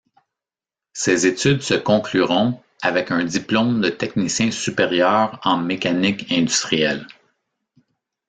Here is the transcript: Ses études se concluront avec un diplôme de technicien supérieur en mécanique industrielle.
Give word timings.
Ses 0.93 1.27
études 1.27 1.61
se 1.61 1.75
concluront 1.75 2.59
avec 2.81 3.11
un 3.11 3.23
diplôme 3.23 3.81
de 3.81 3.89
technicien 3.89 4.49
supérieur 4.49 5.39
en 5.43 5.57
mécanique 5.59 6.31
industrielle. 6.31 7.05